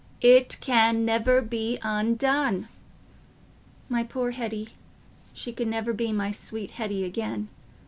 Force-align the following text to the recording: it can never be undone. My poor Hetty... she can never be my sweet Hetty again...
it 0.23 0.59
can 0.61 1.05
never 1.05 1.43
be 1.43 1.77
undone. 1.83 2.67
My 3.87 4.03
poor 4.03 4.31
Hetty... 4.31 4.69
she 5.31 5.53
can 5.53 5.69
never 5.69 5.93
be 5.93 6.11
my 6.11 6.31
sweet 6.31 6.71
Hetty 6.71 7.03
again... 7.03 7.49